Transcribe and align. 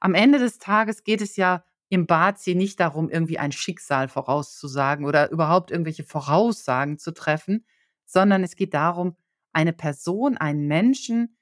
am 0.00 0.14
Ende 0.14 0.38
des 0.38 0.58
Tages 0.58 1.04
geht 1.04 1.20
es 1.20 1.36
ja 1.36 1.64
im 1.88 2.06
Bazi 2.06 2.54
nicht 2.54 2.80
darum, 2.80 3.08
irgendwie 3.08 3.38
ein 3.38 3.52
Schicksal 3.52 4.08
vorauszusagen 4.08 5.06
oder 5.06 5.30
überhaupt 5.30 5.70
irgendwelche 5.70 6.04
Voraussagen 6.04 6.98
zu 6.98 7.12
treffen, 7.12 7.64
sondern 8.04 8.42
es 8.42 8.56
geht 8.56 8.74
darum, 8.74 9.16
eine 9.52 9.72
Person, 9.72 10.36
einen 10.36 10.66
Menschen 10.66 11.36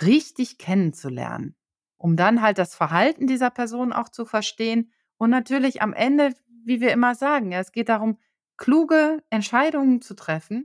richtig 0.00 0.58
kennenzulernen, 0.58 1.56
um 1.98 2.16
dann 2.16 2.40
halt 2.40 2.58
das 2.58 2.74
Verhalten 2.74 3.26
dieser 3.26 3.50
Person 3.50 3.92
auch 3.92 4.08
zu 4.08 4.24
verstehen 4.24 4.92
und 5.18 5.30
natürlich 5.30 5.82
am 5.82 5.92
Ende, 5.92 6.34
wie 6.64 6.80
wir 6.80 6.92
immer 6.92 7.14
sagen, 7.14 7.52
ja, 7.52 7.60
es 7.60 7.72
geht 7.72 7.88
darum, 7.88 8.16
kluge 8.56 9.22
Entscheidungen 9.30 10.00
zu 10.00 10.14
treffen. 10.14 10.64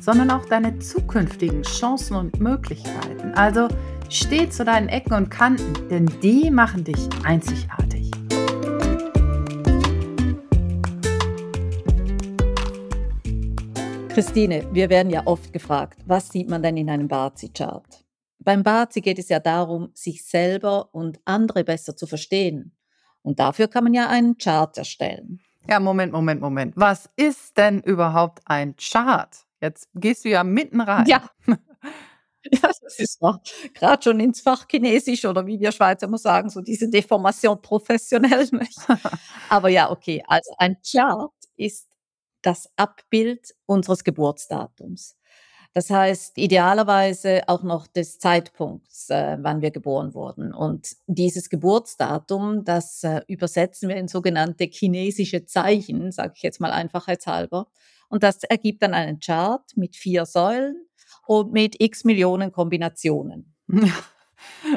sondern 0.00 0.30
auch 0.30 0.46
deine 0.46 0.78
zukünftigen 0.78 1.62
Chancen 1.62 2.16
und 2.16 2.40
Möglichkeiten. 2.40 3.32
Also 3.34 3.68
Steh 4.12 4.50
zu 4.50 4.64
deinen 4.64 4.88
Ecken 4.88 5.12
und 5.12 5.30
Kanten, 5.30 5.88
denn 5.88 6.06
die 6.20 6.50
machen 6.50 6.82
dich 6.82 7.08
einzigartig. 7.22 8.10
Christine, 14.08 14.66
wir 14.72 14.90
werden 14.90 15.10
ja 15.10 15.24
oft 15.26 15.52
gefragt, 15.52 16.00
was 16.06 16.28
sieht 16.28 16.50
man 16.50 16.60
denn 16.60 16.76
in 16.76 16.90
einem 16.90 17.06
Bazi-Chart? 17.06 18.04
Beim 18.40 18.64
Bazi 18.64 19.00
geht 19.00 19.20
es 19.20 19.28
ja 19.28 19.38
darum, 19.38 19.90
sich 19.94 20.24
selber 20.24 20.92
und 20.92 21.20
andere 21.24 21.62
besser 21.62 21.94
zu 21.94 22.08
verstehen. 22.08 22.76
Und 23.22 23.38
dafür 23.38 23.68
kann 23.68 23.84
man 23.84 23.94
ja 23.94 24.08
einen 24.08 24.38
Chart 24.38 24.76
erstellen. 24.76 25.38
Ja, 25.68 25.78
Moment, 25.78 26.12
Moment, 26.12 26.40
Moment. 26.40 26.74
Was 26.76 27.08
ist 27.14 27.56
denn 27.56 27.80
überhaupt 27.80 28.40
ein 28.44 28.74
Chart? 28.76 29.46
Jetzt 29.60 29.88
gehst 29.94 30.24
du 30.24 30.28
ja 30.30 30.44
mitten 30.44 30.80
rein. 30.80 31.06
Ja. 31.06 31.30
Ja, 32.50 32.70
das 32.82 32.98
ist 32.98 33.22
doch 33.22 33.38
gerade 33.74 34.02
schon 34.02 34.18
ins 34.18 34.40
Fach 34.40 34.66
Chinesisch 34.66 35.26
oder 35.26 35.46
wie 35.46 35.60
wir 35.60 35.72
Schweizer 35.72 36.06
immer 36.06 36.16
sagen, 36.16 36.48
so 36.48 36.62
diese 36.62 36.88
Deformation 36.88 37.60
professionell. 37.60 38.48
Aber 39.50 39.68
ja, 39.68 39.90
okay. 39.90 40.22
Also 40.26 40.50
ein 40.56 40.78
Chart 40.82 41.30
ist 41.56 41.86
das 42.40 42.70
Abbild 42.76 43.54
unseres 43.66 44.04
Geburtsdatums. 44.04 45.16
Das 45.72 45.88
heißt, 45.88 46.36
idealerweise 46.38 47.42
auch 47.46 47.62
noch 47.62 47.86
des 47.86 48.18
Zeitpunkts, 48.18 49.08
äh, 49.10 49.36
wann 49.40 49.60
wir 49.60 49.70
geboren 49.70 50.14
wurden. 50.14 50.52
Und 50.52 50.96
dieses 51.06 51.48
Geburtsdatum, 51.48 52.64
das 52.64 53.04
äh, 53.04 53.20
übersetzen 53.28 53.88
wir 53.88 53.96
in 53.96 54.08
sogenannte 54.08 54.64
chinesische 54.64 55.44
Zeichen, 55.44 56.10
sage 56.10 56.32
ich 56.36 56.42
jetzt 56.42 56.60
mal 56.60 56.72
einfachheitshalber. 56.72 57.68
Und 58.10 58.22
das 58.22 58.44
ergibt 58.44 58.82
dann 58.82 58.92
einen 58.92 59.20
Chart 59.20 59.64
mit 59.76 59.96
vier 59.96 60.26
Säulen 60.26 60.86
und 61.26 61.52
mit 61.52 61.80
x 61.80 62.04
Millionen 62.04 62.52
Kombinationen. 62.52 63.54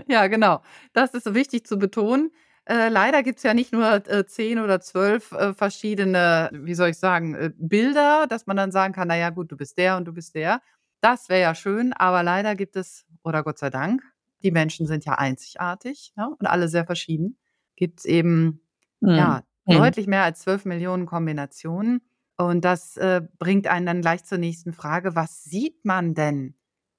Ja, 0.08 0.28
genau. 0.28 0.62
Das 0.92 1.14
ist 1.14 1.34
wichtig 1.34 1.66
zu 1.66 1.78
betonen. 1.78 2.32
Äh, 2.66 2.90
leider 2.90 3.24
gibt 3.24 3.38
es 3.38 3.44
ja 3.44 3.54
nicht 3.54 3.74
nur 3.74 4.06
äh, 4.10 4.26
zehn 4.26 4.60
oder 4.60 4.80
zwölf 4.80 5.32
äh, 5.34 5.54
verschiedene, 5.54 6.50
wie 6.54 6.76
soll 6.76 6.90
ich 6.90 6.98
sagen, 6.98 7.36
äh, 7.36 7.52
Bilder, 7.58 8.26
dass 8.28 8.46
man 8.46 8.56
dann 8.56 8.72
sagen 8.72 8.94
kann, 8.94 9.10
naja 9.10 9.30
gut, 9.30 9.52
du 9.52 9.58
bist 9.58 9.78
der 9.78 9.98
und 9.98 10.06
du 10.06 10.14
bist 10.14 10.36
der. 10.36 10.62
Das 11.02 11.28
wäre 11.28 11.42
ja 11.42 11.56
schön, 11.56 11.92
aber 11.92 12.24
leider 12.24 12.56
gibt 12.56 12.78
es, 12.78 13.06
oder 13.24 13.44
Gott 13.44 13.58
sei 13.58 13.70
Dank, 13.70 14.02
die 14.44 14.52
Menschen 14.52 14.88
sind 14.88 15.04
ja 15.04 15.14
einzigartig 15.14 16.14
ja, 16.16 16.26
und 16.26 16.46
alle 16.48 16.70
sehr 16.70 16.86
verschieden. 16.86 17.38
Gibt 17.76 18.00
es 18.00 18.06
eben 18.06 18.62
mhm. 19.02 19.10
ja, 19.10 19.44
mhm. 19.66 19.74
deutlich 19.74 20.08
mehr 20.08 20.24
als 20.24 20.40
zwölf 20.40 20.64
Millionen 20.64 21.06
Kombinationen. 21.06 22.02
Und 22.46 22.66
das 22.66 22.98
äh, 22.98 23.22
bringt 23.40 23.68
einen 23.68 23.86
dann 23.86 24.02
gleich 24.02 24.24
zur 24.24 24.38
nächsten 24.38 24.74
Frage. 24.74 25.16
Was 25.16 25.44
sieht 25.44 25.86
man 25.86 26.14
denn 26.14 26.56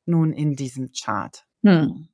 nun 0.07 0.33
in 0.33 0.57
diesem 0.57 0.91
Chart? 0.93 1.45
Hm. 1.63 2.09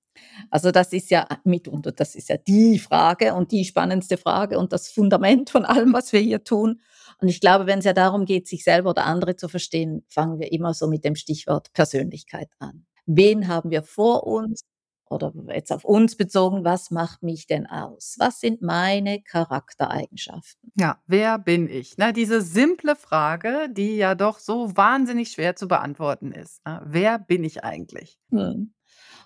Also 0.51 0.71
das 0.71 0.93
ist 0.93 1.11
ja 1.11 1.27
mitunter, 1.45 1.93
das 1.93 2.15
ist 2.15 2.29
ja 2.29 2.37
die 2.37 2.79
Frage 2.79 3.35
und 3.35 3.53
die 3.53 3.65
spannendste 3.65 4.17
Frage 4.17 4.59
und 4.59 4.73
das 4.73 4.89
Fundament 4.89 5.51
von 5.51 5.65
allem, 5.65 5.93
was 5.93 6.13
wir 6.13 6.21
hier 6.21 6.45
tun. 6.45 6.81
Und 7.21 7.29
ich 7.29 7.41
glaube, 7.41 7.67
wenn 7.67 7.79
es 7.79 7.85
ja 7.85 7.93
darum 7.93 8.25
geht, 8.25 8.49
sich 8.49 8.65
selber 8.65 8.91
oder 8.91 9.05
andere 9.05 9.37
zu 9.37 9.49
verstehen, 9.49 10.05
fangen 10.09 10.39
wir 10.39 10.53
immer 10.53 10.75
so 10.75 10.89
mit 10.89 11.05
dem 11.05 11.17
Stichwort 11.17 11.73
Persönlichkeit 11.73 12.51
an. 12.59 12.87
Wen 13.07 13.49
haben 13.49 13.71
wir 13.71 13.83
vor 13.83 14.27
uns? 14.27 14.63
Oder 15.11 15.33
jetzt 15.49 15.73
auf 15.73 15.85
uns 15.85 16.17
bezogen, 16.17 16.65
was 16.65 16.91
macht 16.91 17.23
mich 17.23 17.47
denn 17.47 17.67
aus? 17.67 18.17
Was 18.19 18.41
sind 18.41 18.63
meine 18.63 19.21
Charaktereigenschaften? 19.23 20.73
Ja, 20.77 21.03
wer 21.07 21.39
bin 21.39 21.69
ich? 21.69 21.95
Na, 21.99 22.13
diese 22.13 22.41
simple 22.41 22.97
Frage, 22.97 23.69
die 23.71 23.97
ja 23.97 24.15
doch 24.15 24.39
so 24.39 24.77
wahnsinnig 24.77 25.33
schwer 25.33 25.57
zu 25.57 25.69
beantworten 25.69 26.33
ist. 26.33 26.61
Na, 26.65 26.83
wer 26.87 27.19
bin 27.19 27.45
ich 27.45 27.65
eigentlich? 27.65 28.19
Hm. 28.31 28.73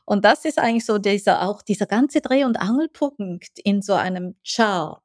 Und 0.06 0.24
das 0.24 0.44
ist 0.44 0.58
eigentlich 0.58 0.86
so 0.86 0.98
dieser, 0.98 1.42
auch 1.42 1.62
dieser 1.62 1.86
ganze 1.86 2.20
Dreh- 2.20 2.44
und 2.44 2.56
Angelpunkt 2.56 3.58
in 3.62 3.82
so 3.82 3.94
einem 3.94 4.34
Chart. 4.46 5.02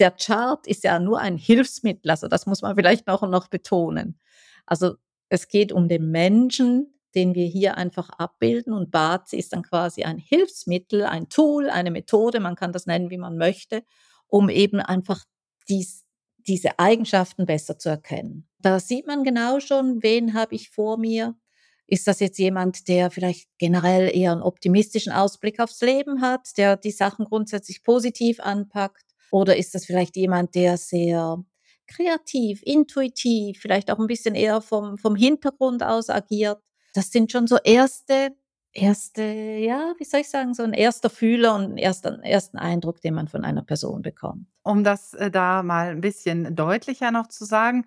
Der 0.00 0.10
Chart 0.12 0.66
ist 0.66 0.84
ja 0.84 0.98
nur 0.98 1.20
ein 1.20 1.36
Hilfsmittel, 1.36 2.10
also 2.10 2.28
das 2.28 2.46
muss 2.46 2.62
man 2.62 2.74
vielleicht 2.74 3.06
noch 3.06 3.22
und 3.22 3.30
noch 3.30 3.48
betonen. 3.48 4.18
Also 4.66 4.96
es 5.28 5.48
geht 5.48 5.72
um 5.72 5.88
den 5.88 6.10
Menschen, 6.10 6.92
den 7.14 7.34
wir 7.34 7.46
hier 7.46 7.76
einfach 7.76 8.10
abbilden. 8.10 8.72
Und 8.72 8.90
BATS 8.90 9.32
ist 9.32 9.52
dann 9.52 9.62
quasi 9.62 10.04
ein 10.04 10.18
Hilfsmittel, 10.18 11.04
ein 11.04 11.28
Tool, 11.28 11.70
eine 11.70 11.90
Methode, 11.90 12.40
man 12.40 12.56
kann 12.56 12.72
das 12.72 12.86
nennen, 12.86 13.10
wie 13.10 13.18
man 13.18 13.36
möchte, 13.36 13.84
um 14.26 14.48
eben 14.48 14.80
einfach 14.80 15.24
dies, 15.68 16.04
diese 16.38 16.78
Eigenschaften 16.78 17.46
besser 17.46 17.78
zu 17.78 17.88
erkennen. 17.88 18.48
Da 18.58 18.80
sieht 18.80 19.06
man 19.06 19.24
genau 19.24 19.60
schon, 19.60 20.02
wen 20.02 20.34
habe 20.34 20.54
ich 20.54 20.70
vor 20.70 20.98
mir. 20.98 21.36
Ist 21.86 22.06
das 22.06 22.20
jetzt 22.20 22.38
jemand, 22.38 22.88
der 22.88 23.10
vielleicht 23.10 23.48
generell 23.58 24.14
eher 24.16 24.32
einen 24.32 24.42
optimistischen 24.42 25.12
Ausblick 25.12 25.60
aufs 25.60 25.80
Leben 25.82 26.22
hat, 26.22 26.56
der 26.56 26.76
die 26.76 26.90
Sachen 26.90 27.26
grundsätzlich 27.26 27.82
positiv 27.82 28.40
anpackt? 28.40 29.04
Oder 29.30 29.56
ist 29.56 29.74
das 29.74 29.84
vielleicht 29.84 30.16
jemand, 30.16 30.54
der 30.54 30.76
sehr 30.76 31.44
kreativ, 31.86 32.62
intuitiv, 32.64 33.60
vielleicht 33.60 33.90
auch 33.90 33.98
ein 33.98 34.06
bisschen 34.06 34.34
eher 34.34 34.60
vom, 34.60 34.96
vom 34.96 35.16
Hintergrund 35.16 35.82
aus 35.82 36.08
agiert? 36.08 36.62
Das 36.92 37.10
sind 37.10 37.32
schon 37.32 37.46
so 37.46 37.58
erste, 37.62 38.34
erste, 38.72 39.22
ja, 39.22 39.94
wie 39.98 40.04
soll 40.04 40.20
ich 40.20 40.30
sagen, 40.30 40.54
so 40.54 40.62
ein 40.62 40.72
erster 40.72 41.10
Fühler 41.10 41.54
und 41.54 41.72
ein 41.72 41.76
erster, 41.76 42.22
ersten 42.22 42.58
Eindruck, 42.58 43.00
den 43.00 43.14
man 43.14 43.28
von 43.28 43.44
einer 43.44 43.62
Person 43.62 44.02
bekommt. 44.02 44.46
Um 44.62 44.84
das 44.84 45.14
äh, 45.14 45.30
da 45.30 45.62
mal 45.62 45.90
ein 45.90 46.00
bisschen 46.00 46.54
deutlicher 46.54 47.10
noch 47.10 47.28
zu 47.28 47.44
sagen, 47.44 47.86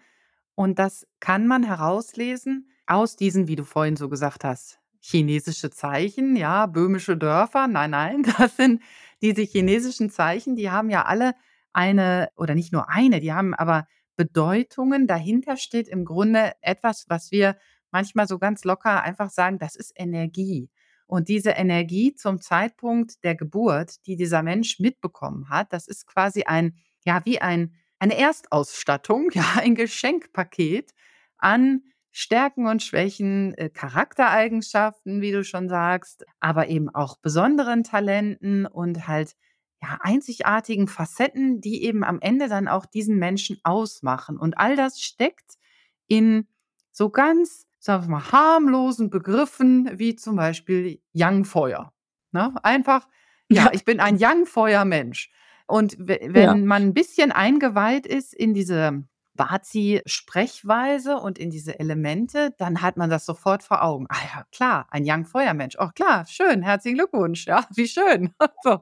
und 0.56 0.80
das 0.80 1.06
kann 1.20 1.48
man 1.48 1.64
herauslesen 1.64 2.70
aus 2.88 3.16
diesen, 3.18 3.48
wie 3.48 3.58
du 3.58 3.64
vorhin 3.64 3.98
so 3.98 4.10
gesagt 4.10 4.44
hast, 4.44 4.80
chinesische 5.02 5.70
Zeichen, 5.70 6.36
ja, 6.36 6.66
böhmische 6.66 7.18
Dörfer. 7.18 7.68
Nein, 7.68 7.92
nein, 7.92 8.24
das 8.38 8.56
sind 8.56 8.82
diese 9.22 9.42
chinesischen 9.42 10.10
Zeichen, 10.10 10.56
die 10.56 10.72
haben 10.72 10.90
ja 10.90 11.06
alle 11.06 11.34
eine, 11.74 12.30
oder 12.38 12.56
nicht 12.56 12.72
nur 12.72 12.90
eine, 12.90 13.20
die 13.20 13.34
haben 13.34 13.54
aber 13.54 13.88
Bedeutungen. 14.16 15.08
Dahinter 15.08 15.58
steht 15.58 15.88
im 15.90 16.06
Grunde 16.06 16.54
etwas, 16.62 17.06
was 17.10 17.32
wir 17.32 17.58
manchmal 17.96 18.28
so 18.28 18.40
ganz 18.40 18.66
locker 18.66 19.04
einfach 19.04 19.30
sagen, 19.30 19.58
das 19.58 19.78
ist 19.78 19.94
Energie. 19.96 20.70
Und 21.08 21.30
diese 21.30 21.52
Energie 21.52 22.14
zum 22.14 22.42
Zeitpunkt 22.42 23.24
der 23.24 23.36
Geburt, 23.36 24.06
die 24.06 24.18
dieser 24.18 24.44
Mensch 24.44 24.82
mitbekommen 24.82 25.50
hat, 25.50 25.72
das 25.72 25.88
ist 25.88 26.06
quasi 26.06 26.44
ein, 26.44 26.76
ja, 27.06 27.22
wie 27.24 27.40
ein, 27.40 27.74
eine 27.98 28.18
Erstausstattung, 28.18 29.30
ja, 29.34 29.46
ein 29.62 29.76
Geschenkpaket 29.76 30.92
an 31.38 31.84
Stärken 32.12 32.68
und 32.68 32.84
Schwächen, 32.84 33.54
äh, 33.54 33.70
Charaktereigenschaften, 33.70 35.22
wie 35.22 35.32
du 35.32 35.46
schon 35.46 35.70
sagst, 35.70 36.26
aber 36.42 36.68
eben 36.68 36.90
auch 36.90 37.18
besonderen 37.18 37.86
Talenten 37.86 38.66
und 38.66 39.08
halt 39.08 39.38
ja, 39.82 40.00
einzigartigen 40.02 40.90
Facetten, 40.90 41.62
die 41.62 41.84
eben 41.84 42.04
am 42.04 42.20
Ende 42.20 42.50
dann 42.50 42.68
auch 42.68 42.86
diesen 42.86 43.20
Menschen 43.20 43.58
ausmachen. 43.64 44.38
Und 44.38 44.58
all 44.58 44.76
das 44.76 45.00
steckt 45.00 45.56
in 46.08 46.48
so 46.92 47.10
ganz 47.10 47.68
sagen 47.86 48.06
wir 48.06 48.10
mal, 48.10 48.32
harmlosen 48.32 49.12
Begriffen 49.12 49.92
wie 49.94 50.16
zum 50.16 50.38
Beispiel 50.38 51.00
Young-Feuer. 51.14 51.94
Ne? 52.32 52.56
Einfach, 52.64 53.08
ja, 53.48 53.70
ich 53.74 53.86
bin 53.86 54.00
ein 54.00 54.18
Young-Feuer-Mensch. 54.20 55.32
Und 55.68 55.96
wenn 56.00 56.34
ja. 56.36 56.56
man 56.56 56.82
ein 56.82 56.94
bisschen 56.96 57.32
eingeweiht 57.32 58.08
ist 58.08 58.34
in 58.34 58.56
diese 58.56 59.04
Bazi-Sprechweise 59.36 61.18
und 61.18 61.38
in 61.38 61.52
diese 61.52 61.78
Elemente, 61.80 62.56
dann 62.58 62.82
hat 62.82 62.98
man 62.98 63.12
das 63.12 63.24
sofort 63.24 63.62
vor 63.62 63.84
Augen. 63.84 64.08
Ah 64.10 64.18
ja, 64.34 64.46
klar, 64.52 64.88
ein 64.90 65.04
Young 65.06 65.26
Feuermensch. 65.26 65.76
Oh 65.78 65.90
klar, 65.94 66.26
schön, 66.28 66.64
herzlichen 66.64 66.98
Glückwunsch. 66.98 67.46
Ja, 67.46 67.66
wie 67.76 67.88
schön. 67.88 68.34
So. 68.64 68.80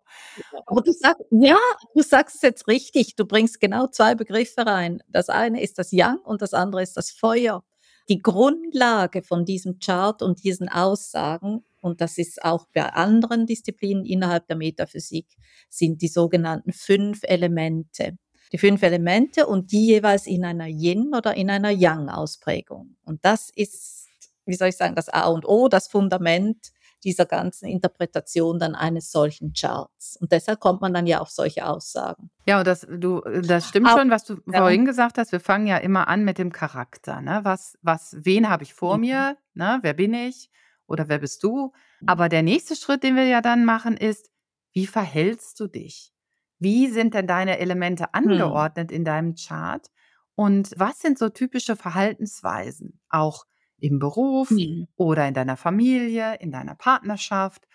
Aber 0.66 0.82
du 0.82 0.94
sagst, 0.94 1.24
ja, 1.30 1.58
du 1.94 2.02
sagst 2.04 2.38
es 2.38 2.42
jetzt 2.42 2.68
richtig. 2.70 3.18
Du 3.18 3.26
bringst 3.26 3.60
genau 3.60 3.88
zwei 3.88 4.16
Begriffe 4.16 4.66
rein. 4.66 5.04
Das 5.10 5.28
eine 5.28 5.62
ist 5.62 5.78
das 5.78 5.92
Yang 5.92 6.20
und 6.20 6.42
das 6.42 6.54
andere 6.54 6.82
ist 6.82 6.96
das 6.96 7.12
Feuer. 7.12 7.66
Die 8.10 8.22
Grundlage 8.22 9.24
von 9.24 9.46
diesem 9.46 9.80
Chart 9.80 10.22
und 10.22 10.44
diesen 10.44 10.70
Aussagen, 10.70 11.64
und 11.82 12.02
das 12.02 12.18
ist 12.18 12.44
auch 12.44 12.68
bei 12.74 12.84
anderen 12.84 13.46
Disziplinen 13.46 14.06
innerhalb 14.06 14.48
der 14.48 14.58
Metaphysik, 14.58 15.28
sind 15.70 16.02
die 16.02 16.08
sogenannten 16.08 16.74
fünf 16.74 17.22
Elemente 17.24 18.18
die 18.54 18.60
fünf 18.60 18.84
Elemente 18.84 19.48
und 19.48 19.72
die 19.72 19.88
jeweils 19.88 20.28
in 20.28 20.46
einer 20.46 20.68
Yin 20.68 21.14
oder 21.16 21.36
in 21.36 21.50
einer 21.50 21.72
Yang 21.72 22.10
Ausprägung. 22.10 22.96
Und 23.04 23.26
das 23.26 23.50
ist, 23.50 24.08
wie 24.46 24.54
soll 24.54 24.70
ich 24.70 24.78
sagen, 24.78 24.96
das 24.96 25.10
A 25.10 25.28
und 25.28 25.46
O, 25.46 25.68
das 25.68 25.88
Fundament 25.88 26.72
dieser 27.04 27.26
ganzen 27.26 27.68
Interpretation 27.68 28.60
dann 28.60 28.76
eines 28.76 29.12
solchen 29.12 29.54
Charts. 29.54 30.18
Und 30.18 30.32
deshalb 30.32 30.60
kommt 30.60 30.82
man 30.82 30.94
dann 30.94 31.08
ja 31.08 31.20
auf 31.20 31.30
solche 31.30 31.66
Aussagen. 31.66 32.30
Ja, 32.46 32.60
und 32.60 32.68
das, 32.68 32.88
du, 32.90 33.22
das 33.22 33.68
stimmt 33.70 33.88
Auch, 33.88 33.98
schon, 33.98 34.10
was 34.10 34.24
du 34.26 34.38
ja. 34.52 34.60
vorhin 34.60 34.86
gesagt 34.86 35.18
hast. 35.18 35.32
Wir 35.32 35.40
fangen 35.40 35.68
ja 35.68 35.78
immer 35.78 36.08
an 36.08 36.24
mit 36.24 36.38
dem 36.38 36.52
Charakter. 36.52 37.22
Ne? 37.22 37.42
Was, 37.44 37.78
was, 37.82 38.16
wen 38.20 38.50
habe 38.50 38.64
ich 38.64 38.74
vor 38.74 38.96
mhm. 38.96 39.02
mir? 39.02 39.38
Ne? 39.54 39.80
Wer 39.82 39.94
bin 39.94 40.14
ich? 40.14 40.50
Oder 40.88 41.10
wer 41.10 41.20
bist 41.20 41.44
du? 41.44 41.74
Mhm. 42.02 42.08
Aber 42.08 42.30
der 42.30 42.44
nächste 42.44 42.76
Schritt, 42.76 43.04
den 43.04 43.16
wir 43.16 43.26
ja 43.26 43.42
dann 43.42 43.66
machen, 43.66 43.98
ist, 43.98 44.30
wie 44.72 44.88
verhältst 44.88 45.60
du 45.60 45.68
dich? 45.68 46.14
Wie 46.60 46.88
sind 46.88 47.14
denn 47.14 47.28
deine 47.28 47.60
Elemente 47.60 48.06
Hm. 48.06 48.10
angeordnet 48.14 48.92
in 48.92 49.06
deinem 49.06 49.36
Chart? 49.36 49.88
Und 50.36 50.74
was 50.78 51.00
sind 51.00 51.20
so 51.20 51.30
typische 51.30 51.76
Verhaltensweisen, 51.76 53.00
auch 53.10 53.46
im 53.80 54.00
Beruf 54.00 54.50
Mhm. 54.50 54.86
oder 54.96 55.28
in 55.28 55.34
deiner 55.34 55.58
Familie, 55.58 56.36
in 56.40 56.52
deiner 56.52 56.76
Partnerschaft? 56.76 57.68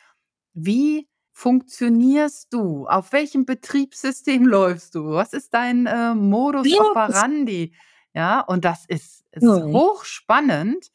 Wie 0.54 1.08
funktionierst 1.32 2.52
du? 2.52 2.86
Auf 2.86 3.12
welchem 3.12 3.46
Betriebssystem 3.46 4.46
läufst 4.46 4.94
du? 4.94 5.10
Was 5.12 5.32
ist 5.32 5.54
dein, 5.54 5.86
äh, 5.86 6.14
Modus 6.14 6.74
Ja, 6.74 6.78
operandi? 6.78 7.74
Ja, 8.14 8.40
und 8.40 8.64
das 8.64 8.84
ist 8.86 9.24
ist 9.32 9.60
Mhm. 9.60 9.72
hochspannend, 9.72 10.90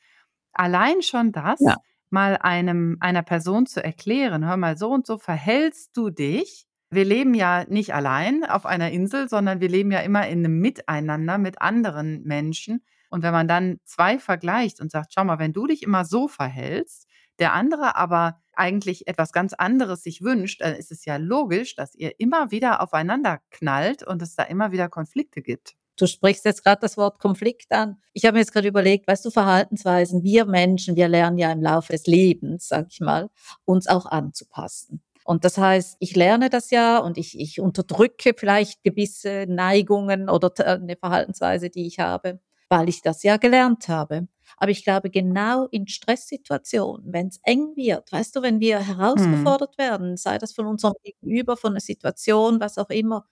allein 0.54 1.02
schon 1.02 1.32
Ja. 1.60 1.74
das 1.74 1.80
mal 2.10 2.38
einem 2.38 2.98
einer 3.02 3.24
Person 3.24 3.66
zu 3.66 3.84
erklären: 3.84 4.46
„Hör 4.46 4.58
mal, 4.58 4.78
so 4.78 4.92
und 4.92 5.06
so 5.08 5.18
verhältst 5.18 5.96
du 5.98 6.10
dich.“ 6.10 6.66
wir 6.92 7.06
leben 7.06 7.34
ja 7.34 7.66
nicht 7.68 7.94
allein 7.96 8.46
auf 8.46 8.66
einer 8.68 8.92
Insel, 8.92 9.28
sondern 9.30 9.60
wir 9.62 9.70
leben 9.70 9.92
ja 9.92 10.00
immer 10.02 10.28
in 10.28 10.40
einem 10.46 10.60
Miteinander 10.60 11.38
mit 11.40 11.60
anderen 11.62 12.24
Menschen. 12.24 12.86
Und 13.14 13.24
wenn 13.24 13.34
man 13.34 13.48
dann 13.48 13.80
2 13.86 14.20
vergleicht 14.20 14.82
und 14.82 14.92
sagt: 14.92 15.14
„Schau 15.14 15.24
mal, 15.24 15.40
wenn 15.40 15.54
du 15.54 15.68
dich 15.68 15.84
immer 15.84 16.06
so 16.06 16.28
verhältst, 16.28 17.08
der 17.40 17.54
andere 17.54 17.96
aber 17.96 18.40
eigentlich 18.56 19.08
etwas 19.08 19.32
ganz 19.32 19.54
anderes 19.54 20.04
sich 20.04 20.22
wünscht, 20.24 20.62
dann 20.62 20.76
ist 20.76 20.92
es 20.92 21.06
ja 21.06 21.18
logisch, 21.18 21.76
dass 21.76 21.96
ihr 21.96 22.14
immer 22.20 22.52
wieder 22.52 22.82
aufeinander 22.82 23.40
knallt 23.52 24.04
und 24.04 24.22
es 24.22 24.36
da 24.36 24.44
immer 24.44 24.72
wieder 24.72 24.90
Konflikte 24.90 25.42
gibt.“ 25.42 25.76
Du 25.98 26.08
sprichst 26.08 26.46
jetzt 26.46 26.64
gerade 26.64 26.82
das 26.82 26.98
Wort 26.98 27.20
Konflikt 27.20 27.72
an. 27.72 27.98
Ich 28.14 28.26
habe 28.26 28.34
mir 28.34 28.40
jetzt 28.40 28.52
gerade 28.54 28.68
überlegt, 28.68 29.08
weißt 29.08 29.26
du, 29.26 29.30
Verhaltensweisen, 29.32 30.24
wir 30.24 30.46
Menschen, 30.46 30.96
wir 30.96 31.08
lernen 31.08 31.38
ja 31.38 31.52
im 31.52 31.62
Laufe 31.62 31.94
des 31.94 32.08
Lebens, 32.08 32.68
sage 32.68 32.88
ich 32.90 33.00
mal, 33.00 33.30
uns 33.66 33.88
auch 33.88 34.08
anzupassen. 34.08 35.04
Und 35.26 35.46
das 35.46 35.58
heißt, 35.58 35.98
ich 36.00 36.16
lerne 36.16 36.50
das 36.50 36.72
ja 36.72 36.98
und 36.98 37.18
ich, 37.18 37.40
ich 37.40 37.62
unterdrücke 37.62 38.34
vielleicht 38.38 38.84
gewisse 38.84 39.46
Neigungen 39.48 40.30
oder 40.30 40.52
eine 40.66 40.98
Verhaltensweise, 40.98 41.70
die 41.70 41.86
ich 41.88 42.00
habe, 42.00 42.40
weil 42.74 42.90
ich 42.90 43.02
das 43.02 43.24
ja 43.24 43.38
gelernt 43.38 43.88
habe. 43.90 44.28
Aber 44.58 44.72
ich 44.72 44.84
glaube, 44.84 45.10
genau 45.10 45.66
in 45.68 45.88
Stresssituationen, 45.88 47.12
wenn 47.14 47.28
es 47.28 47.40
eng 47.44 47.76
wird, 47.76 48.12
weißt 48.12 48.36
du, 48.36 48.42
wenn 48.42 48.60
wir 48.60 48.80
Mhm. 49.16 49.58
herausgefordert 49.60 49.78
werden, 49.78 50.18
sei 50.18 50.38
das 50.38 50.54
von 50.54 50.68
unserem 50.68 50.96
Gegenüber, 51.04 51.58
von 51.58 51.72
einer 51.74 51.80
Situation, 51.82 52.60
was 52.60 52.78
auch 52.78 52.90
immer, 52.90 53.26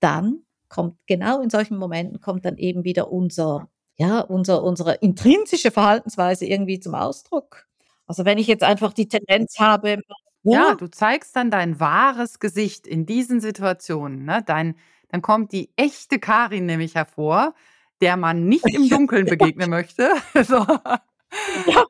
dann 0.00 0.40
kommt 0.68 0.98
genau 1.06 1.40
in 1.40 1.50
solchen 1.50 1.76
Momenten 1.78 2.20
kommt 2.20 2.44
dann 2.44 2.56
eben 2.58 2.84
wieder 2.84 3.10
unser, 3.12 3.68
ja, 3.96 4.20
unser, 4.20 4.62
unsere 4.64 4.94
intrinsische 4.96 5.70
Verhaltensweise 5.70 6.46
irgendwie 6.46 6.80
zum 6.80 6.94
Ausdruck. 6.94 7.66
Also 8.06 8.24
wenn 8.24 8.38
ich 8.38 8.46
jetzt 8.48 8.64
einfach 8.64 8.92
die 8.92 9.08
Tendenz 9.08 9.58
habe, 9.60 10.00
ja, 10.42 10.74
du 10.74 10.88
zeigst 10.90 11.36
dann 11.36 11.50
dein 11.50 11.80
wahres 11.80 12.38
Gesicht 12.38 12.86
in 12.86 13.06
diesen 13.06 13.40
Situationen, 13.40 14.24
ne? 14.24 14.42
Dein 14.46 14.76
dann 15.08 15.22
kommt 15.22 15.52
die 15.52 15.70
echte 15.76 16.18
Karin 16.18 16.66
nämlich 16.66 16.96
hervor, 16.96 17.54
der 18.00 18.16
man 18.16 18.46
nicht 18.46 18.66
im 18.74 18.88
Dunkeln 18.88 19.26
begegnen 19.26 19.70
möchte. 19.70 20.10
So. 20.44 20.66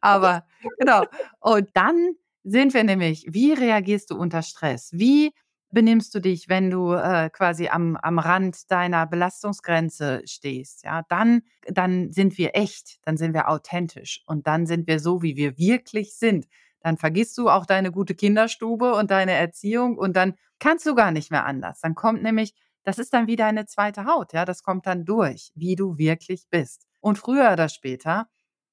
Aber 0.01 0.47
genau. 0.79 1.05
Und 1.41 1.69
dann 1.75 2.15
sind 2.45 2.73
wir 2.73 2.85
nämlich 2.85 3.27
wie 3.29 3.53
reagierst 3.53 4.11
du 4.11 4.17
unter 4.17 4.43
Stress? 4.43 4.91
Wie 4.93 5.33
benimmst 5.71 6.15
du 6.15 6.21
dich, 6.21 6.49
wenn 6.49 6.71
du, 6.71 6.95
äh, 6.95 7.29
quasi 7.31 7.69
am 7.69 7.97
am 7.97 8.19
Rand 8.19 8.71
deiner 8.71 9.07
Belastungsgrenze 9.07 10.23
stehst, 10.25 10.85
ja? 10.85 11.03
Dann 11.09 11.43
dann 11.67 12.13
sind 12.13 12.39
wir 12.39 12.55
echt, 12.55 12.99
dann 13.05 13.17
sind 13.17 13.35
wir 13.35 13.49
authentisch 13.49 14.23
und 14.27 14.47
dann 14.47 14.67
sind 14.67 14.87
wir 14.87 15.01
so, 15.01 15.23
wie 15.23 15.37
wir 15.37 15.59
wirklich 15.59 16.17
sind 16.17 16.47
dann 16.85 16.99
vergisst 16.99 17.39
du 17.39 17.49
auch 17.49 17.65
deine 17.65 17.91
gute 17.91 18.15
Kinderstube 18.15 18.95
und 18.95 19.11
deine 19.11 19.33
Erziehung 19.33 19.97
und 19.97 20.15
dann 20.17 20.35
kannst 20.59 20.85
du 20.85 20.95
gar 20.95 21.13
nicht 21.13 21.31
mehr 21.31 21.47
anders. 21.47 21.81
Dann 21.81 21.95
kommt 21.95 22.23
nämlich 22.23 22.55
das 22.85 22.99
ist 22.99 23.13
dann 23.15 23.27
wie 23.27 23.37
deine 23.37 23.67
zweite 23.67 24.05
Haut, 24.07 24.33
ja, 24.33 24.45
das 24.45 24.63
kommt 24.63 24.87
dann 24.87 25.05
durch, 25.05 25.51
wie 25.55 25.77
du 25.77 25.99
wirklich 25.99 26.45
bist. 26.51 26.87
Und 27.01 27.19
früher 27.19 27.53
oder 27.53 27.69
später 27.69 28.29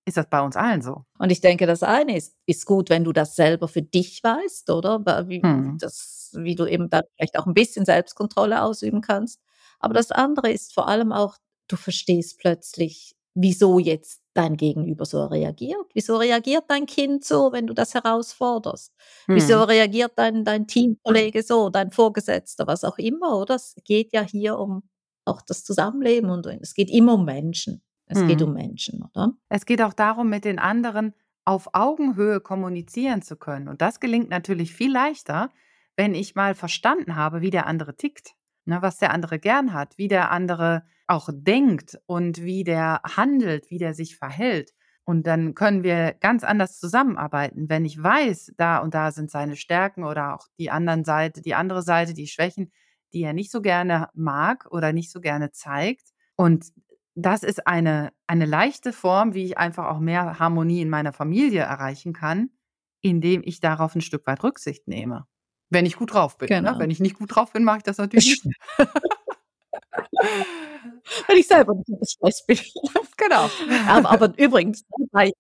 ist 0.06 0.18
das 0.18 0.30
bei 0.30 0.42
uns 0.42 0.56
allen 0.56 0.82
so. 0.82 1.06
Und 1.20 1.32
ich 1.32 1.42
denke, 1.42 1.68
das 1.68 1.84
eine 1.84 2.18
ist 2.18 2.36
ist 2.46 2.66
gut, 2.66 2.90
wenn 2.90 3.04
du 3.04 3.14
das 3.14 3.36
selber 3.36 3.68
für 3.68 3.82
dich 3.84 4.24
weißt, 4.24 4.70
oder? 4.72 5.00
Wie 5.30 5.46
Mhm. 5.46 5.78
das 5.80 6.32
wie 6.38 6.56
du 6.56 6.66
eben 6.66 6.90
dann 6.90 7.04
vielleicht 7.18 7.38
auch 7.40 7.46
ein 7.48 7.54
bisschen 7.54 7.86
Selbstkontrolle 7.86 8.62
ausüben 8.64 9.02
kannst. 9.02 9.42
Aber 9.80 9.94
das 9.94 10.12
andere 10.12 10.52
ist 10.52 10.74
vor 10.74 10.88
allem 10.88 11.12
auch, 11.12 11.38
du 11.68 11.76
verstehst 11.78 12.40
plötzlich, 12.40 13.16
wieso 13.34 13.80
jetzt 13.80 14.22
dein 14.34 14.56
Gegenüber 14.58 15.06
so 15.06 15.26
reagiert. 15.26 15.86
Wieso 15.94 16.18
reagiert 16.18 16.66
dein 16.70 16.86
Kind 16.86 17.24
so, 17.26 17.52
wenn 17.52 17.68
du 17.68 17.74
das 17.74 17.94
herausforderst? 17.94 18.94
Wieso 19.34 19.60
Mhm. 19.60 19.64
reagiert 19.64 20.14
dein 20.18 20.44
dein 20.46 20.68
Teamkollege 20.68 21.44
so, 21.44 21.70
dein 21.70 21.92
Vorgesetzter, 21.92 22.68
was 22.68 22.84
auch 22.84 22.98
immer, 22.98 23.38
oder? 23.40 23.56
Es 23.56 23.76
geht 23.84 24.14
ja 24.14 24.22
hier 24.22 24.58
um 24.60 24.84
auch 25.26 25.42
das 25.42 25.64
Zusammenleben 25.64 26.30
und 26.30 26.46
es 26.48 26.74
geht 26.74 26.90
immer 26.90 27.14
um 27.16 27.26
Menschen. 27.26 27.84
Es 28.08 28.26
geht 28.26 28.42
um. 28.42 28.54
Menschen, 28.54 29.04
oder? 29.04 29.34
Es 29.50 29.66
geht 29.66 29.82
auch 29.82 29.94
darum, 29.94 30.30
mit 30.30 30.46
den 30.46 30.60
anderen 30.60 31.14
auf 31.46 31.70
Augenhöhe 31.74 32.40
kommunizieren 32.40 33.22
zu 33.22 33.36
können. 33.36 33.68
Und 33.68 33.82
das 33.82 34.00
gelingt 34.00 34.30
natürlich 34.30 34.74
viel 34.74 34.92
leichter, 34.92 35.50
wenn 35.96 36.16
ich 36.16 36.36
mal 36.36 36.56
verstanden 36.56 37.16
habe, 37.16 37.42
wie 37.42 37.50
der 37.50 37.68
andere 37.68 37.96
tickt, 37.96 38.36
ne, 38.66 38.82
was 38.82 38.98
der 38.98 39.12
andere 39.12 39.40
gern 39.40 39.74
hat, 39.74 39.98
wie 39.98 40.08
der 40.08 40.32
andere 40.32 40.84
auch 41.12 41.30
denkt 41.34 42.00
und 42.08 42.42
wie 42.44 42.64
der 42.64 43.02
handelt, 43.04 43.70
wie 43.70 43.78
der 43.80 43.94
sich 43.94 44.18
verhält. 44.18 44.72
Und 45.06 45.28
dann 45.28 45.56
können 45.56 45.84
wir 45.84 46.14
ganz 46.20 46.44
anders 46.44 46.80
zusammenarbeiten. 46.80 47.70
Wenn 47.70 47.86
ich 47.86 48.02
weiß, 48.02 48.54
da 48.58 48.78
und 48.80 48.94
da 48.94 49.12
sind 49.12 49.32
seine 49.32 49.56
Stärken 49.58 50.04
oder 50.06 50.36
auch 50.36 50.48
die 50.60 50.72
anderen 50.72 51.04
Seite, 51.04 51.42
die 51.42 51.56
andere 51.56 51.82
Seite, 51.84 52.14
die 52.14 52.28
Schwächen, 52.28 52.72
die 53.14 53.24
er 53.24 53.34
nicht 53.34 53.52
so 53.52 53.62
gerne 53.62 54.10
mag 54.14 54.68
oder 54.72 54.94
nicht 54.94 55.12
so 55.12 55.20
gerne 55.22 55.52
zeigt. 55.52 56.10
Und 56.36 56.68
das 57.16 57.44
ist 57.44 57.68
eine 57.68 58.12
eine 58.28 58.46
leichte 58.46 58.94
Form, 58.94 59.34
wie 59.34 59.46
ich 59.46 59.58
einfach 59.58 59.88
auch 59.88 60.00
mehr 60.00 60.40
Harmonie 60.40 60.82
in 60.82 60.90
meiner 60.90 61.14
Familie 61.14 61.62
erreichen 61.62 62.14
kann, 62.14 62.52
indem 63.02 63.42
ich 63.44 63.60
darauf 63.60 63.96
'n 63.96 64.02
Stück 64.02 64.26
weit 64.28 64.44
Rücksicht 64.44 64.88
nehme. 64.88 65.26
Wenn 65.70 65.86
ich 65.86 65.96
gut 65.98 66.14
drauf 66.14 66.38
bin, 66.38 66.58
ne? 66.60 66.76
Genau. 66.76 66.80
Wenn 66.80 66.92
ich 66.92 67.00
nicht 67.02 67.18
gut 67.18 67.36
drauf 67.36 67.52
bin, 67.54 67.64
mache 67.64 67.78
ich 67.80 67.84
das 67.84 67.98
natürlich 67.98 68.44
nicht. 68.44 68.58
Wenn 71.28 71.38
ich 71.38 71.48
selber 71.48 71.74
nicht 71.76 71.90
unter 71.90 72.06
Stress 72.06 72.46
bin. 72.46 72.58
Genau. 73.18 73.52
Aber 73.88 74.10
aber 74.10 74.34
übrigens 74.40 74.84
dabei 75.12 75.32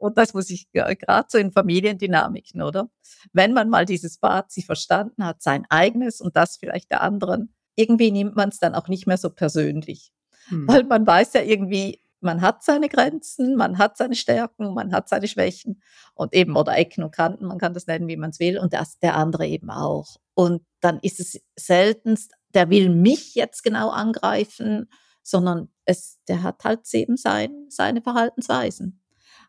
und 0.00 0.18
das 0.18 0.34
muss 0.34 0.50
ich 0.50 0.66
grad 0.72 1.30
so 1.30 1.38
in 1.38 1.52
Familiendynamiken, 1.52 2.62
oder? 2.62 2.90
Wenn 3.32 3.52
man 3.52 3.68
mal 3.68 3.84
dieses 3.84 4.18
Bazi 4.18 4.62
verstanden 4.62 5.24
hat, 5.24 5.42
sein 5.42 5.66
eigenes 5.68 6.20
und 6.20 6.36
das 6.36 6.56
vielleicht 6.56 6.90
der 6.90 7.02
anderen, 7.02 7.54
irgendwie 7.74 8.10
nimmt 8.10 8.36
man's 8.36 8.58
dann 8.58 8.74
auch 8.74 8.88
nicht 8.88 9.06
mehr 9.06 9.18
so 9.18 9.30
persönlich. 9.30 10.12
Mhm. 10.50 10.68
Weil 10.68 10.84
man 10.84 11.06
weiß 11.06 11.34
ja 11.34 11.42
irgendwie, 11.42 12.00
man 12.20 12.40
hat 12.40 12.64
seine 12.64 12.88
Grenzen, 12.88 13.56
man 13.56 13.78
hat 13.78 13.96
seine 13.96 14.14
Stärken, 14.14 14.74
man 14.74 14.92
hat 14.92 15.08
seine 15.08 15.28
Schwächen 15.28 15.82
und 16.14 16.34
eben 16.34 16.56
oder 16.56 16.76
Ecken 16.76 17.04
und 17.04 17.14
Kanten, 17.14 17.46
man 17.46 17.58
kann 17.58 17.74
das 17.74 17.86
nennen, 17.86 18.08
wie 18.08 18.16
man's 18.16 18.40
will 18.40 18.58
und 18.58 18.72
das 18.72 18.98
der 18.98 19.16
andere 19.16 19.46
eben 19.46 19.70
auch. 19.70 20.16
Und 20.34 20.62
dann 20.80 20.98
ist 21.00 21.20
es 21.20 21.40
seltenst, 21.56 22.32
der 22.56 22.70
will 22.70 22.90
mich 22.90 23.36
jetzt 23.36 23.64
genau 23.64 23.90
angreifen, 23.90 24.90
sondern 25.24 25.70
es 25.86 26.18
der 26.28 26.42
hat 26.44 26.64
halt 26.64 26.82
eben 26.94 27.18
sein 27.18 27.66
seine 27.70 28.02
Verhaltensweisen. 28.02 29.02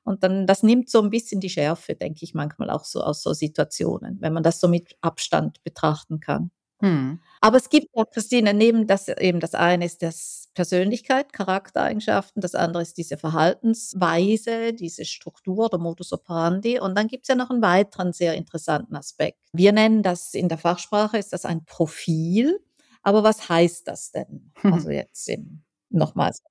Und 0.05 0.23
dann 0.23 0.47
das 0.47 0.63
nimmt 0.63 0.89
so 0.91 1.01
'n 1.01 1.11
bisschen 1.11 1.41
die 1.41 1.49
Schärfe, 1.51 1.95
denke 1.95 2.25
ich 2.25 2.35
manchmal 2.35 2.69
auch 2.71 2.85
so 2.85 3.01
aus 3.03 3.23
so 3.23 3.33
Situationen, 3.33 4.17
wenn 4.21 4.33
man 4.33 4.43
das 4.43 4.59
so 4.61 4.67
mit 4.69 4.97
Abstand 5.01 5.63
betrachten 5.65 6.19
kann. 6.21 6.51
Mhm. 6.81 7.19
Aber 7.41 7.57
es 7.57 7.69
gibt 7.69 7.87
ja, 7.95 8.05
Christine, 8.05 8.53
neben 8.53 8.87
das 8.87 9.07
eben 9.09 9.39
das 9.41 9.55
eine 9.55 9.85
ist 9.85 10.03
das 10.03 10.49
Persönlichkeit, 10.55 11.33
Charaktereigenschaften, 11.33 12.41
das 12.41 12.55
andere 12.55 12.83
ist 12.83 12.97
diese 12.99 13.17
Verhaltensweise, 13.17 14.73
diese 14.73 15.05
Struktur 15.05 15.65
oder 15.67 15.79
Modus 15.79 16.13
operandi 16.13 16.79
und 16.79 16.95
dann 16.97 17.07
gibt 17.09 17.23
es 17.25 17.29
ja 17.29 17.35
noch 17.35 17.49
einen 17.51 17.61
weiteren 17.63 18.13
sehr 18.13 18.35
interessanten 18.35 18.95
Aspekt. 18.95 19.39
Wir 19.53 19.71
nennen 19.73 20.03
das 20.03 20.33
in 20.35 20.49
der 20.49 20.57
Fachsprache 20.59 21.17
ist 21.17 21.33
das 21.33 21.45
ein 21.45 21.65
Profil, 21.65 22.59
aber 23.07 23.23
was 23.23 23.47
heißt 23.47 23.87
das 23.87 24.11
denn? 24.11 24.51
Also 24.63 24.89
jetzt 24.89 25.29
eben 25.29 25.65
nochmals 25.89 26.43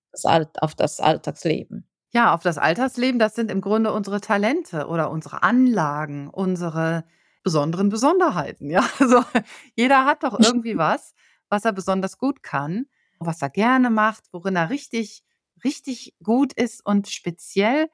auf 0.61 0.75
das 0.75 1.01
Alltagsleben. 1.01 1.87
Ja, 2.13 2.33
auf 2.33 2.43
das 2.43 2.57
Alltagsleben, 2.57 3.19
das 3.19 3.35
sind 3.35 3.51
im 3.51 3.61
Grunde 3.61 3.93
unsere 3.93 4.23
Talente 4.23 4.87
oder 4.87 5.11
unsere 5.11 5.43
Anlagen, 5.43 6.31
unsere 6.31 7.05
besonderen 7.43 7.91
Besonderheiten, 7.91 8.71
ja? 8.71 8.83
Also, 8.99 9.23
jeder 9.75 10.07
hat 10.07 10.23
doch 10.23 10.41
irgendwie 10.41 10.79
was, 10.79 11.13
was 11.51 11.67
er 11.67 11.73
besonders 11.73 12.17
gut 12.17 12.43
kann, 12.43 12.87
was 13.19 13.43
er 13.43 13.51
gerne 13.51 13.91
macht, 13.91 14.25
worin 14.33 14.57
er 14.57 14.71
richtig 14.71 15.25
richtig 15.63 16.15
gut 16.23 16.55
ist 16.55 16.85
und 16.87 17.09
speziell 17.09 17.91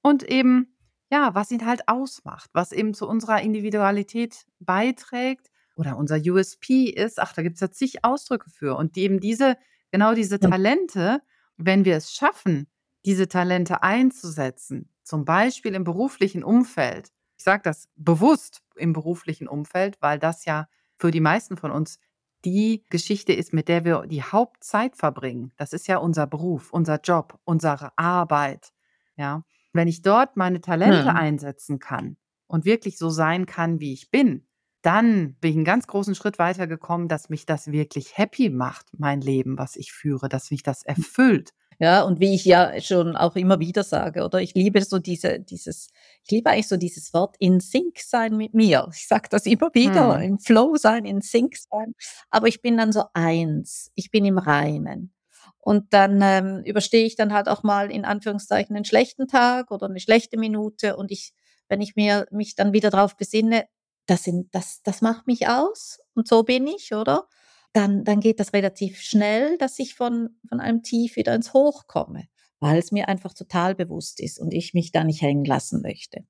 und 0.00 0.22
eben, 0.22 0.74
ja, 1.10 1.34
was 1.34 1.50
ihn 1.50 1.66
halt 1.66 1.86
ausmacht, 1.86 2.48
was 2.54 2.72
eben 2.72 2.94
zu 2.94 3.06
unserer 3.06 3.42
Individualität 3.42 4.46
beiträgt 4.58 5.50
oder 5.76 5.96
unser 5.96 6.16
USP 6.18 6.84
ist. 6.90 7.20
Ach, 7.20 7.32
da 7.32 7.42
gibt's 7.42 7.60
ja 7.60 7.70
zig 7.70 8.04
Ausdrücke 8.04 8.50
für 8.50 8.76
und 8.76 8.96
eben 8.96 9.20
diese 9.20 9.56
genau 9.92 10.14
diese. 10.14 10.40
Talente, 10.40 11.22
wenn 11.56 11.84
wir 11.84 11.96
es 11.96 12.12
schaffen, 12.12 12.68
diese 13.04 13.28
Talente 13.28 13.82
einzusetzen, 13.82 14.90
zum 15.04 15.24
Beispiel 15.24 15.74
im 15.74 15.84
beruflichen 15.84 16.42
Umfeld. 16.44 17.12
Ich 17.38 17.44
sage 17.44 17.62
das 17.64 17.88
bewusst 17.96 18.62
im 18.76 18.92
beruflichen 18.92 19.48
Umfeld, 19.48 19.98
weil 20.00 20.18
das 20.18 20.44
ja 20.44 20.68
für 20.98 21.10
die 21.10 21.20
meisten 21.20 21.56
von 21.56 21.70
uns 21.70 21.98
die 22.44 22.84
Geschichte 22.90 23.32
ist, 23.32 23.52
mit 23.52 23.68
der 23.68 23.84
wir 23.84 24.06
die 24.06 24.22
Hauptzeit 24.22 24.96
verbringen. 24.96 25.52
Das 25.56 25.72
ist 25.72 25.86
ja 25.88 25.98
unser 25.98 26.26
Beruf, 26.26 26.72
unser 26.72 27.00
Job, 27.00 27.38
unsere 27.44 27.96
Arbeit, 27.98 28.72
ja? 29.16 29.44
Wenn 29.72 29.88
ich 29.88 30.02
dort 30.02 30.36
meine 30.36 30.60
Talente 30.60 31.14
Mhm. 31.14 31.16
einsetzen 31.16 31.78
kann 31.78 32.16
und 32.46 32.64
wirklich 32.64 32.98
so 32.98 33.10
sein 33.10 33.46
kann, 33.46 33.80
wie 33.80 33.92
ich 33.92 34.10
bin, 34.10 34.46
dann 34.86 35.34
bin 35.40 35.50
ich 35.52 35.56
'n 35.58 35.64
ganz 35.64 35.86
großen 35.88 36.14
Schritt 36.14 36.38
weitergekommen, 36.38 37.08
dass 37.08 37.28
mich 37.30 37.46
das 37.46 37.72
wirklich 37.72 38.16
happy 38.18 38.50
macht, 38.50 38.86
mein 38.98 39.20
Leben, 39.20 39.58
was 39.58 39.76
ich 39.76 39.92
führe, 39.92 40.28
dass 40.28 40.50
mich 40.50 40.62
das 40.62 40.82
erfüllt. 40.84 41.52
Ja, 41.80 42.02
und 42.04 42.20
wie 42.20 42.34
ich 42.34 42.44
ja 42.46 42.80
schon 42.80 43.16
auch 43.16 43.36
immer 43.36 43.60
wieder 43.60 43.82
sage, 43.84 44.24
oder? 44.24 44.40
Ich 44.40 44.54
liebe 44.54 44.80
so 44.82 44.98
diese 44.98 45.40
dieses 45.40 45.88
ich 46.24 46.30
liebe 46.30 46.48
eigentlich 46.50 46.68
so 46.68 46.78
dieses 46.78 47.12
Wort 47.12 47.36
in 47.38 47.60
Sync 47.60 47.98
sein 48.00 48.34
mit 48.36 48.54
mir. 48.54 48.88
Ich 48.94 49.06
sage 49.06 49.28
das 49.30 49.44
immer 49.44 49.68
wieder, 49.74 50.18
Mhm. 50.18 50.22
im 50.22 50.38
Flow 50.38 50.76
sein, 50.76 51.04
in 51.04 51.20
Sync 51.20 51.54
sein, 51.70 51.92
aber 52.30 52.48
ich 52.48 52.62
bin 52.62 52.78
dann 52.78 52.92
so 52.92 53.04
eins. 53.12 53.90
Ich 53.94 54.10
bin 54.10 54.24
im 54.24 54.38
Reinen. 54.38 55.12
Und 55.58 55.92
dann, 55.92 56.20
ähm, 56.22 56.62
überstehe 56.64 57.04
ich 57.04 57.14
dann 57.16 57.32
halt 57.34 57.48
auch 57.48 57.62
mal 57.62 57.90
in 57.90 58.06
Anführungszeichen 58.06 58.74
'nen 58.74 58.84
schlechten 58.86 59.26
Tag 59.28 59.70
oder 59.70 59.88
'ne 59.90 60.00
schlechte 60.00 60.38
Minute 60.38 60.96
und 60.96 61.10
ich 61.12 61.34
wenn 61.68 61.80
ich 61.82 61.96
mir 61.96 62.26
mich 62.30 62.54
dann 62.54 62.72
wieder 62.72 62.90
drauf 62.90 63.16
besinne, 63.16 63.64
das 64.06 64.24
sind 64.24 64.54
das 64.54 64.82
das 64.82 65.02
macht 65.02 65.26
mich 65.26 65.48
aus 65.48 66.00
und 66.14 66.28
so 66.28 66.42
bin 66.44 66.66
ich, 66.66 66.92
oder? 66.94 67.28
Dann 67.72 68.04
dann 68.04 68.20
geht 68.20 68.40
das 68.40 68.52
relativ 68.52 69.00
schnell, 69.00 69.58
dass 69.58 69.78
ich 69.78 69.94
von 69.94 70.30
von 70.48 70.60
einem 70.60 70.82
Tief 70.82 71.16
wieder 71.16 71.34
ins 71.34 71.52
Hoch 71.52 71.86
komme, 71.86 72.28
weil's 72.60 72.92
mir 72.92 73.08
einfach 73.08 73.34
total 73.34 73.74
bewusst 73.74 74.20
ist 74.20 74.38
und 74.40 74.52
ich 74.54 74.74
mich 74.74 74.92
da 74.92 75.04
nicht 75.04 75.22
hängen 75.22 75.44
lassen 75.44 75.82
möchte. 75.82 76.24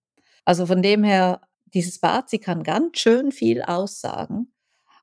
Also, 0.44 0.66
von 0.66 0.82
dem 0.82 1.04
her, 1.04 1.40
dieses 1.66 1.98
Bazi 2.00 2.38
kann 2.38 2.62
ganz 2.62 2.98
schön 2.98 3.32
viel 3.32 3.62
aussagen 3.62 4.52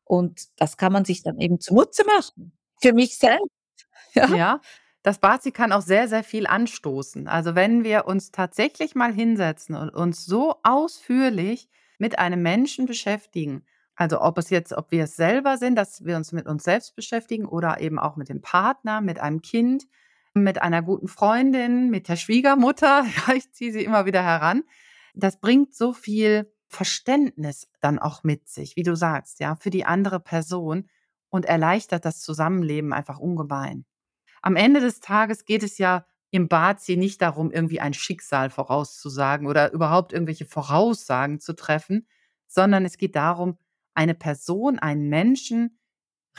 und 0.05 0.41
das 0.57 0.77
kann 0.77 0.93
man 0.93 1.05
sich 1.05 1.23
dann 1.23 1.39
eben 1.39 1.59
zunutze 1.59 2.03
machen. 2.05 2.57
Für 2.81 2.93
mich 2.93 3.17
selbst, 3.17 3.47
ja. 4.15 4.27
Ja, 4.35 4.61
das 5.03 5.19
Bazi 5.19 5.51
kann 5.51 5.71
auch 5.73 5.81
sehr, 5.81 6.07
sehr 6.07 6.23
viel 6.23 6.47
anstoßen. 6.47 7.27
Also, 7.27 7.55
wenn 7.55 7.83
wir 7.83 8.05
uns 8.07 8.31
tatsächlich 8.31 8.95
mal 8.95 9.13
hinsetzen 9.13 9.75
und 9.75 9.89
uns 9.89 10.25
so 10.25 10.55
ausführlich 10.63 11.69
mit 11.97 12.19
einem 12.19 12.41
Menschen 12.41 12.85
beschäftigen, 12.85 13.65
also, 13.95 14.21
ob 14.21 14.37
es 14.37 14.49
jetzt 14.49 14.73
ob 14.73 14.91
wir 14.91 15.03
es 15.03 15.15
selber 15.15 15.57
sind, 15.57 15.75
dass 15.75 16.03
wir 16.03 16.17
uns 16.17 16.31
mit 16.31 16.47
uns 16.47 16.63
selbst 16.63 16.95
beschäftigen 16.95 17.45
oder 17.45 17.79
eben 17.79 17.99
auch 17.99 18.15
mit 18.15 18.29
dem 18.29 18.41
Partner, 18.41 19.01
mit 19.01 19.19
einem 19.19 19.41
Kind, 19.41 19.85
mit 20.33 20.61
einer 20.61 20.81
guten 20.81 21.07
Freundin, 21.07 21.91
mit 21.91 22.07
der 22.07 22.15
Schwiegermutter, 22.15 23.05
ja, 23.27 23.33
ich 23.35 23.51
ziehe 23.51 23.71
sie 23.71 23.83
immer 23.83 24.05
wieder 24.05 24.23
heran. 24.23 24.63
Das 25.13 25.39
bringt 25.39 25.75
so 25.75 25.93
viel 25.93 26.51
Verständnis 26.67 27.69
dann 27.81 27.99
auch 27.99 28.23
mit 28.23 28.49
sich, 28.49 28.75
wie 28.75 28.83
du 28.83 28.95
sagst, 28.95 29.39
ja, 29.39 29.55
für 29.55 29.69
die 29.69 29.85
andere 29.85 30.19
Person 30.19 30.89
und 31.29 31.45
erleichtert 31.45 32.03
das 32.03 32.21
Zusammenleben 32.21 32.93
einfach 32.93 33.19
ungemein. 33.19 33.85
Am 34.41 34.55
Ende 34.55 34.79
des 34.79 35.01
Tages 35.01 35.45
geht 35.45 35.61
es 35.61 35.77
ja 35.77 36.05
im 36.33 36.47
Bazi 36.47 36.97
nicht 36.97 37.21
darum, 37.21 37.51
irgendwie 37.51 37.79
ein 37.79 37.93
Schicksal 37.93 38.49
vorauszusagen 38.49 39.45
oder 39.45 39.71
überhaupt 39.71 40.13
irgendwelche 40.13 40.45
Voraussagen 40.45 41.39
zu 41.39 41.53
treffen, 41.53 42.07
sondern 42.47 42.85
es 42.85 42.97
geht 42.97 43.15
darum, 43.15 43.59
eine 43.93 44.15
Person, 44.15 44.79
einen 44.79 45.09
Menschen 45.09 45.77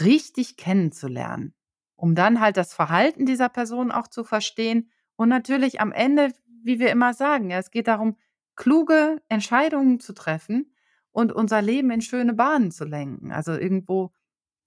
richtig 0.00 0.56
kennenzulernen, 0.56 1.54
um 1.94 2.16
dann 2.16 2.40
halt 2.40 2.56
das 2.56 2.74
Verhalten 2.74 3.24
dieser 3.24 3.48
Person 3.48 3.92
auch 3.92 4.08
zu 4.08 4.24
verstehen 4.24 4.90
und 5.14 5.28
natürlich 5.28 5.80
am 5.80 5.92
Ende, 5.92 6.32
wie 6.64 6.80
wir 6.80 6.90
immer 6.90 7.14
sagen, 7.14 7.50
ja, 7.50 7.58
es 7.58 7.70
geht 7.70 7.86
darum, 7.86 8.16
kluge 8.56 9.22
Entscheidungen 9.28 10.00
zu 10.00 10.12
treffen 10.12 10.74
und 11.12 11.32
unser 11.32 11.62
Leben 11.62 11.92
in 11.92 12.00
schöne 12.00 12.34
Bahnen 12.34 12.72
zu 12.72 12.84
lenken. 12.84 13.30
Also, 13.30 13.52
irgendwo 13.52 14.12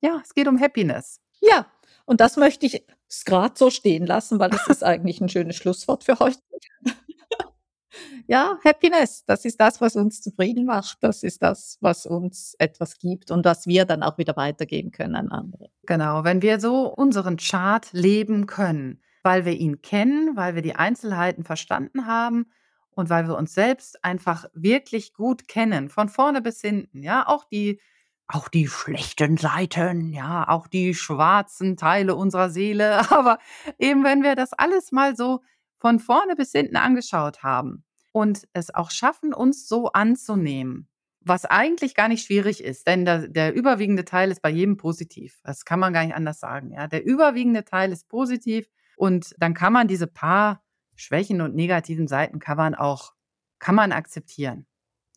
ja, 0.01 0.22
es 0.24 0.34
geht 0.34 0.48
um 0.48 0.60
Happiness. 0.60 1.19
Ja, 1.41 1.65
und 2.07 2.21
das 2.21 2.37
möchte 2.37 2.65
ich 2.67 2.83
s 3.09 3.25
grad 3.25 3.57
so 3.59 3.69
stehen 3.71 4.07
lassen, 4.07 4.39
weil 4.39 4.51
das 4.51 4.67
ist 4.69 4.83
eigentlich 4.85 5.21
'n 5.21 5.29
schönes 5.29 5.57
Schlusswort 5.57 6.05
für 6.05 6.19
heute. 6.19 6.39
Ja, 8.27 8.57
Happiness, 8.65 9.23
das 9.25 9.45
ist 9.45 9.59
das, 9.61 9.81
was 9.81 9.95
uns 9.95 10.21
zufrieden 10.21 10.65
macht. 10.65 10.97
Das 11.01 11.23
ist 11.23 11.41
das, 11.43 11.77
was 11.81 12.05
uns 12.05 12.55
etwas 12.59 12.99
gibt 12.99 13.31
und 13.31 13.45
was 13.45 13.67
wir 13.67 13.85
dann 13.85 14.03
auch 14.03 14.17
wieder 14.17 14.35
weitergeben 14.35 14.91
können 14.91 15.15
an 15.15 15.29
andere. 15.29 15.69
Genau, 15.85 16.23
wenn 16.25 16.41
wir 16.41 16.59
so 16.59 16.87
unseren 16.93 17.37
Chart 17.37 17.87
leben 17.93 18.45
können, 18.45 19.01
weil 19.23 19.45
wir 19.45 19.53
ihn 19.53 19.81
kennen, 19.81 20.35
weil 20.35 20.55
wir 20.55 20.61
die 20.61 20.75
Einzelheiten 20.75 21.43
verstanden 21.45 22.05
haben 22.05 22.47
und 22.91 23.09
weil 23.09 23.27
wir 23.27 23.37
uns 23.37 23.53
selbst 23.53 24.03
einfach 24.03 24.45
wirklich 24.53 25.13
gut 25.13 25.47
kennen, 25.47 25.89
von 25.89 26.09
vorne 26.09 26.41
bis 26.41 26.61
hinten, 26.61 27.03
ja, 27.03 27.27
auch 27.27 27.45
die 27.45 27.79
auch 28.27 28.50
die 28.50 28.67
schlechten 28.67 29.38
Seiten, 29.38 30.13
ja, 30.13 30.48
auch 30.48 30.67
die 30.67 30.93
schwarzen 30.93 31.77
Teile 31.77 32.15
unserer 32.15 32.50
Seele. 32.50 33.00
Aber 33.12 33.39
eben, 33.77 34.03
wenn 34.03 34.24
wir 34.24 34.36
das 34.36 34.53
alles 34.53 34.91
mal 34.91 35.15
so 35.15 35.41
von 35.79 36.00
vorne 36.00 36.36
bis 36.36 36.51
hinten 36.51 36.75
angeschaut 36.75 37.43
haben 37.43 37.84
und 38.12 38.48
es 38.53 38.74
auch 38.74 38.91
schaffen, 38.91 39.34
uns 39.34 39.67
so 39.67 39.91
anzunehmen, 39.91 40.88
was 41.22 41.46
eigentlich 41.46 41.96
gar 41.96 42.07
nicht 42.07 42.25
schwierig 42.25 42.63
ist, 42.63 42.88
denn 42.88 43.05
da 43.05 43.27
der 43.27 43.53
überwiegende 43.53 44.05
Teil 44.05 44.31
ist 44.31 44.41
bei 44.41 44.50
jedem 44.50 44.77
positiv. 44.77 45.39
Das 45.43 45.65
kann 45.65 45.79
man 45.79 45.93
gar 45.93 46.05
nicht 46.05 46.15
anders 46.15 46.39
sagen, 46.39 46.72
ja? 46.72 46.88
Der 46.88 47.05
überwiegende 47.05 47.65
Teil 47.65 47.91
ist 47.91 48.07
positiv 48.07 48.67
und 48.96 49.36
dann 49.38 49.53
kann 49.53 49.74
man 49.74 49.88
diese 49.88 50.07
paar 50.07 50.63
Schwächen 50.96 51.41
und 51.41 51.55
negativen 51.55 52.07
Seiten 52.07 52.39
kann 52.39 52.75
auch 52.75 53.13
kann 53.60 53.75
man 53.75 53.91
akzeptieren. 53.91 54.67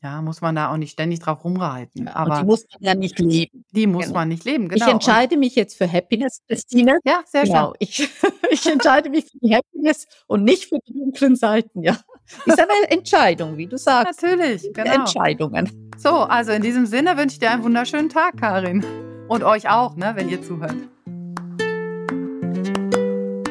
Ja, 0.03 0.23
muss 0.23 0.41
man 0.41 0.55
da 0.57 0.73
auch 0.73 0.79
nicht 0.79 0.93
ständig 0.93 1.21
drauf 1.21 1.45
rumreiten, 1.45 2.07
Ja, 2.07 2.23
und 2.23 2.29
die 2.29 2.33
aber 2.33 2.45
muss 2.45 2.65
man 2.73 2.83
ja 2.83 2.95
nicht 2.95 3.19
leben. 3.19 3.65
die 3.73 3.87
muss 3.87 4.07
Genau. 4.07 4.19
man 4.21 4.29
nicht 4.29 4.45
leben, 4.47 4.65
Ich 4.65 4.71
genau. 4.71 4.87
Und 4.87 4.93
entscheide 4.93 5.37
mich 5.37 5.55
jetzt 5.57 5.77
für 5.77 5.91
Happiness, 5.91 6.41
Christine. 6.49 6.99
Ja, 7.05 7.21
sehr 7.27 7.45
schön. 7.45 7.53
Genau, 7.55 7.75
ich 7.79 8.09
ich 8.51 8.67
entscheide 8.67 9.11
mich 9.11 9.27
für 9.27 9.39
die 9.43 9.55
Happiness 9.55 10.07
und 10.27 10.45
nicht 10.45 10.71
für 10.71 10.79
die 10.89 10.95
dunklen 10.95 11.37
Seiten, 11.37 11.83
ja. 11.83 11.99
Ist 12.47 12.59
eine 12.59 12.91
Entscheidung, 12.91 13.59
wie 13.59 13.67
du 13.67 13.77
sagst. 13.77 14.23
Natürlich, 14.23 14.71
genau. 14.73 14.91
Entscheidungen. 14.91 15.91
So, 15.99 16.11
also 16.11 16.53
in 16.53 16.63
diesem 16.63 16.87
Sinne 16.87 17.17
wünsche 17.19 17.35
ich 17.35 17.39
dir 17.41 17.51
einen 17.51 17.63
wunderschönen 17.65 18.09
Tag, 18.09 18.39
Karin. 18.39 18.83
Und 19.29 19.43
euch 19.45 19.69
auch, 19.69 19.97
ne, 19.97 20.13
wenn 20.15 20.29
ihr 20.31 20.41
zuhört. 20.43 20.77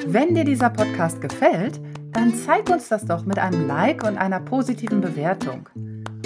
Wenn 0.08 0.34
dir 0.34 0.44
dieser 0.46 0.72
Podcast 0.72 1.22
gefällt, 1.22 1.80
dann 2.14 2.34
zeig 2.34 2.68
uns 2.70 2.88
das 2.90 3.06
doch 3.06 3.24
mit 3.26 3.38
einem 3.38 3.68
Like 3.68 4.04
und 4.04 4.18
einer 4.18 4.40
positiven 4.40 5.00
Bewertung. 5.02 5.70